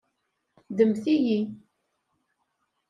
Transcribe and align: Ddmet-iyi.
Ddmet-iyi. 0.69 1.39